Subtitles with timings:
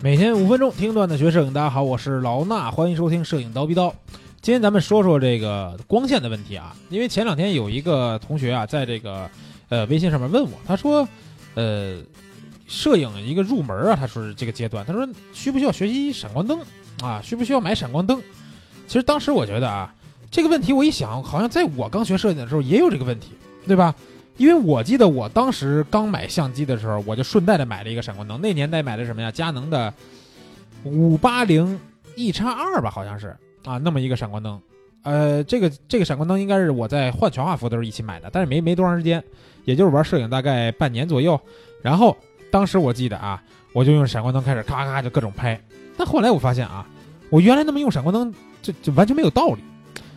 [0.00, 3.92] 每天五分钟听段子学摄影，大家好，我是老衲，欢迎收听摄影刀逼刀。
[4.40, 9.28] 今天咱们说说这个光线的问题啊，因为前两天有一个同学啊，在这个
[9.68, 11.06] 呃微信上面问我，他说，
[11.54, 11.96] 呃，
[12.68, 16.60] 摄影一个入门啊，他说是这个阶段，他说需不需要学习闪光灯
[17.02, 17.20] 啊？
[17.20, 18.22] 需不需要买闪光灯？
[18.86, 19.92] 其实当时我觉得啊，
[20.30, 23.32] 这个问题我一想，好像在我刚学摄影的时候也有这个问题，
[23.66, 23.92] 对吧？
[24.38, 28.40] 因为我记得我当时刚买相机的时候，我就顺带的买了一个闪光灯。
[28.40, 29.30] 那年代买的什么呀？
[29.30, 29.92] 佳能的
[30.84, 31.78] 五八零
[32.14, 34.58] E 叉二吧，好像是啊，那么一个闪光灯。
[35.02, 39.22] 呃，这个这个闪光灯应该是我在换全画幅的时候一起买的，但是没没多长时间，
[39.64, 41.38] 也就是玩摄影大概半年左右。
[41.82, 42.16] 然后
[42.50, 45.60] 当时我记得啊，我就用闪光灯开始咔咔就各种拍。
[45.96, 46.86] 但后来我发现啊，
[47.28, 48.32] 我原来那么用闪光灯
[48.62, 49.62] 就就完全没有道理。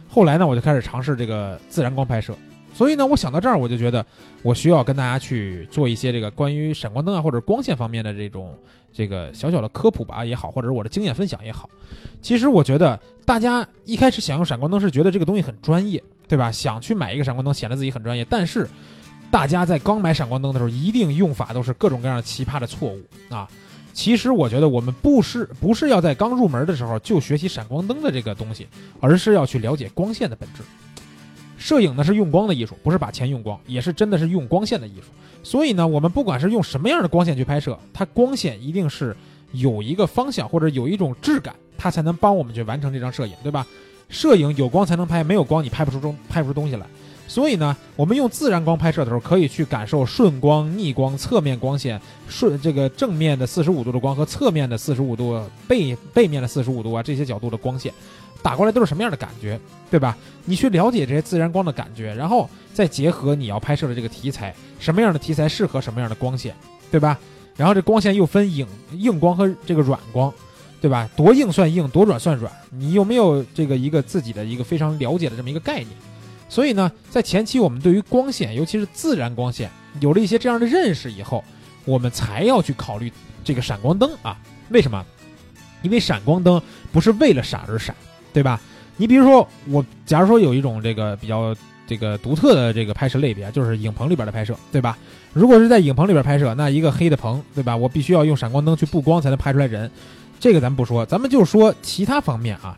[0.07, 2.35] 后来呢，我就开始尝试这个自然光拍摄。
[2.73, 4.05] 所以呢，我想到这儿，我就觉得
[4.43, 8.57] 我需要跟大家去做一些这个关于闪光灯啊或者光线方面的这种
[8.91, 11.69] 这个小小的科普吧也好，或者是我的经验分享也好。
[12.21, 16.51] 其实我觉得大家一开始想用闪光灯是觉得这个东西很专业，对吧？
[16.51, 18.25] 想去买一个闪光灯显得自己很专业。
[18.29, 18.67] 但是
[19.29, 23.47] 大家在刚买闪光灯的时候，一定用法都是各种各样的奇葩的错误啊。
[23.93, 28.65] 其实我觉得我们不是不是要在刚入门的时候就学习闪光灯的这个东西，
[29.01, 30.63] 而是要去了解光线的本质。
[31.61, 35.09] 摄影呢是用光的艺术，不是把钱用光，也是真的是用光线的艺术。
[35.43, 39.15] 所以呢，我们不管是用什么样的光线去拍摄，它光线一定是
[39.51, 43.65] 有一个方向或者有一种质感，它才能帮我们去完成这张摄影，对吧？
[44.09, 46.85] 摄影有光才能拍，没有光你拍不出中拍不出东西来。
[47.31, 57.93] 所以呢，我们用自然光拍摄的时候，可以去感受顺光、逆光、侧面光线、顺这个正面的四十五度的光和侧面的四十五度背背面的四十五度啊这些角度的光线。
[58.43, 59.57] 打过来都是什么样的感觉，
[59.89, 60.17] 对吧？
[60.43, 66.53] 你去了解这些自然光的感觉，然后再结合你要拍摄的这个题材，什么样的题材适合什么样的光线，
[66.91, 67.17] 对吧？
[67.55, 70.33] 然后这光线又分影硬光和这个软光，
[70.81, 71.09] 对吧？
[71.15, 75.89] 多硬算硬，多软算软，你有没有这个一个自己的一个非常了解的这么一个概念？
[76.51, 81.43] 所以呢，在前期我们对于光线，尤其是自然光线，有了一些这样的认识以后，
[81.85, 83.11] 我们才要去考虑
[83.43, 84.37] 这个闪光灯啊？
[84.69, 85.03] 为什么？
[85.81, 86.61] 因为闪光灯
[86.91, 87.95] 不是为了闪而闪。
[88.33, 88.61] 对吧？
[88.95, 91.53] 你比如说，我假如说有一种这个比较
[91.85, 94.97] 这个独特的这个拍摄类别，就是影棚里边的拍摄，对吧？
[95.33, 97.75] 如果是在影棚里边拍摄，那一个黑的棚，对吧？
[97.75, 99.91] 我必须要用闪光灯去布光才能拍出来人，
[100.39, 102.77] 这个咱不说，咱们就说其他方面啊。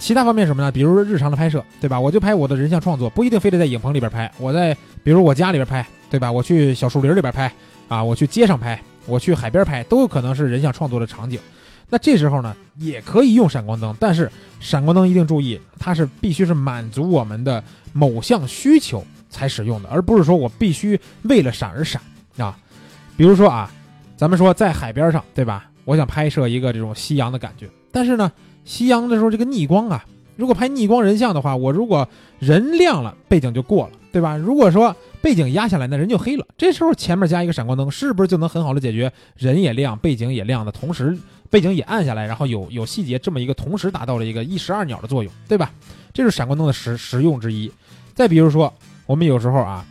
[0.00, 0.72] 其他方面什么呢？
[0.72, 2.00] 比如说日常的拍摄，对吧？
[2.00, 4.28] 我就拍我的人像创作，不一定非得在影棚里边拍。
[4.38, 4.74] 我在
[5.04, 6.32] 比如我家里边拍，对吧？
[6.32, 7.52] 我去小树林里边拍，
[7.86, 11.38] 啊，我去街上拍，我去海边拍，都有可能是人像创作的场景。
[11.90, 17.62] 那这时候呢，也可以用闪光灯，但是闪光灯一定注意，它是必须是满足我们的
[17.92, 22.00] 某项需求才使用的，而不是说我必须为了闪而闪
[22.38, 22.56] 啊。
[23.16, 23.70] 比如说啊，
[24.16, 25.68] 咱们说在海边上，对吧？
[25.84, 28.30] 我想拍摄一个这种夕阳的感觉，但是呢，
[28.70, 30.04] 夕阳的时候这个逆光啊，
[30.36, 32.08] 如果拍逆光人像的话，我如果
[32.38, 34.36] 人亮了，背景就过了，对吧？
[34.36, 36.46] 如果说背景压下来，那人就黑了。
[36.56, 41.18] 这时候前面加一个闪光灯，是不是就能很好的解决人也亮，背景也亮的同时？
[41.50, 45.72] 背景也暗下来，然后有有细节，这么一个同时达到了一个一石二鸟的作用，对吧？
[46.14, 47.68] 这是闪光灯的实实用之一。
[48.14, 48.72] 再比如说，
[49.04, 49.84] 我们有时候啊，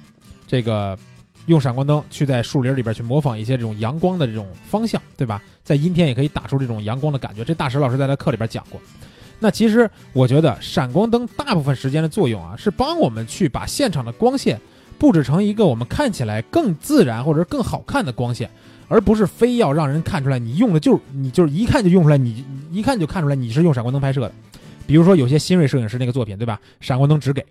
[0.48, 0.98] 这个
[1.46, 5.42] 用闪光灯去在树林里边去模仿一些这种阳光的这种方向，对吧？
[5.64, 7.44] 在阴天也可以打出这种阳光的感觉。
[7.44, 8.80] 这大石老师在他课里边讲过。
[9.40, 14.60] 那其实我觉得闪光灯大部分时间的作用啊，是帮我们去把现场的光线
[14.98, 18.50] 布置成一个我们看起来更自然或者更好看的光线。
[18.92, 24.32] 而不是非要让人看出来你用的就是你就是一看就用出来你一看就看出来你是用闪光灯拍摄的，
[24.88, 26.60] 比如说有些新锐摄影师那个作品对吧？
[26.82, 27.46] 闪光灯只给，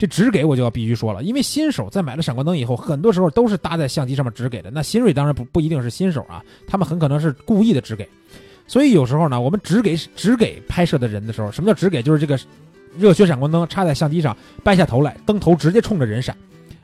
[0.00, 4.70] 这直给我就要必须说了，因为新手在买了闪光灯以后，很多时候都是搭在相机上面直给的。
[4.70, 8.08] 那新锐当然不不一定是新手啊，他们很可能是故意的直给。
[8.66, 12.02] 所以有时候呢，我们直给直给拍摄的人的时候，什么叫直给？
[12.02, 12.40] 就是这个
[12.96, 14.34] 热血闪光灯插在相机上，
[14.64, 16.34] 掰下头来，灯头直接冲着人闪，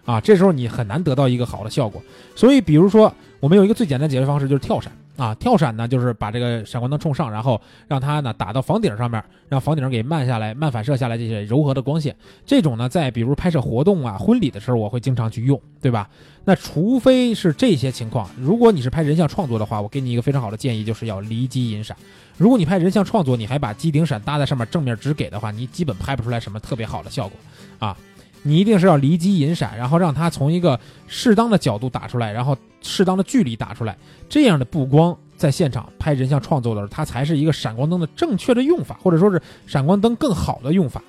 [0.07, 2.01] 啊，这时候你很难得到一个好的效果。
[2.35, 3.13] 所以比如说。
[3.39, 5.35] 我们有一个最简单解决方式，就是跳闪啊！
[5.35, 12.17] 跳闪呢，就是把这个闪光灯冲上，然后让它呢打到房顶上面，让房顶给慢下来、慢反射下来这些柔和的光线。
[12.47, 16.09] 这种呢，在比如拍摄活动啊、婚礼的时候，我会经常去用，对吧？
[16.47, 21.95] 那除非是这些情况，如果你是拍人像创作的话，我给你一个非常好的建议，就是要离机引闪。
[22.39, 27.39] 如果你拍人像创作，你还把机顶闪搭在上面，正面直给的话，你基本拍不出来什么特别好的效果
[27.79, 27.95] 啊！
[28.43, 33.97] 你一定是要离机引闪，然后让它从一个适当的角度打出来，然后适当的距离打出来，
[34.29, 41.03] 这样的布光在现场拍人像创作的时候，它才是一个闪光灯的正确的用法，或者说是闪光灯更好的用法，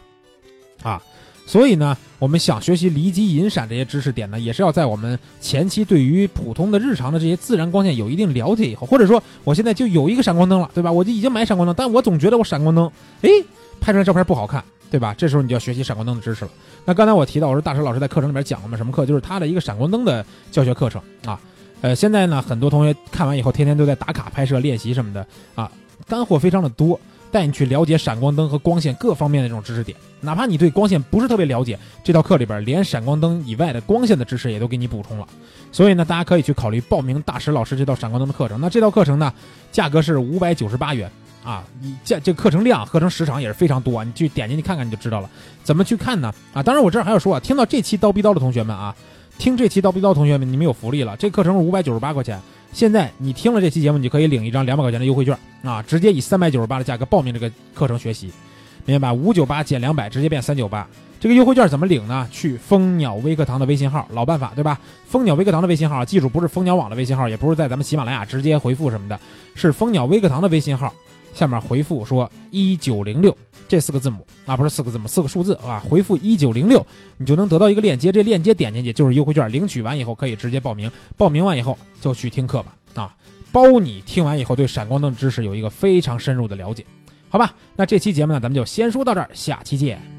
[0.82, 1.02] 啊，
[1.46, 10.92] 所以呢，我们想学习离机引闪这些知识点呢，也是要在我们前期对于普通的日常的这些自然光线有一定了解以后，或者说我现在就有一个闪光灯了，对吧？
[10.92, 12.92] 我就已经买闪光灯，但我总觉得我闪光灯，
[13.22, 13.30] 哎，
[13.80, 15.14] 拍出来照片不好看，对吧？
[15.18, 16.52] 这时候你就要学习闪光灯的知识了。
[16.86, 19.06] 那刚才我提到，我说大石老师在课程里面讲了嘛，什么课？
[19.06, 21.40] 就是他的一个闪光灯的教学课程啊。
[21.82, 25.26] 呃，现在呢，很多同学看完以后，天天都在打卡拍摄练习什么的
[25.56, 25.72] 啊，
[26.08, 27.00] 干货非常的多。
[27.30, 35.28] 带你去了解闪光灯和光线各方面的这种知识点，哪怕你对光线不是特别了解，这道课里边连闪光灯以外的光线的知识也都给你补充了。
[35.70, 38.60] 所以呢，大家可以去考虑报名大石老师这道闪光灯的课程。
[38.62, 39.32] 那这道课程呢，
[39.74, 41.12] 价格是五百九十八元
[41.48, 45.30] 啊，你这这课程量、课程时长也是非常多，你去点进去看看你就知道了。
[45.64, 46.34] 怎么去看呢？
[46.54, 48.94] 啊，当然我这儿还要说啊，听到这期刀逼刀的同学们啊，
[49.38, 52.38] 听这期刀逼刀同学们，你们有福利了，这课程是五百九十八块钱。
[52.74, 58.30] 现在你听了这期节目，你就可以领一张两百块钱的优惠券啊，直接以三百九十八的价格报名这个课程学习，
[58.84, 59.14] 明白吧？
[59.14, 60.86] 五九八减两百，直接变三九八。
[61.18, 62.28] 这个优惠券怎么领呢？
[62.30, 64.78] 去蜂鸟微课堂的微信号，老办法对吧？
[65.08, 69.18] 蜂鸟微课堂的微信号，记住不是蜂鸟网的微信号，也不是在咱们喜马拉雅直接回复什么的，
[69.56, 70.94] 是蜂鸟微课堂的微信号，
[71.34, 73.36] 下面回复说一九零六
[73.68, 76.86] 这四个字母啊，不是四个字母，四个数字啊，回复一九零六，
[77.18, 83.16] 你就能得到一个链接，这链接点进去就是优惠券，领取完以后可以直接报名，报名完以后就去听课吧啊，
[83.52, 86.86] 包你听完以后对闪光灯知识有一个非常深入的了解，
[87.30, 87.54] 好吧？
[87.76, 90.17] 那这期节目呢，咱们就先说到这儿，下期见。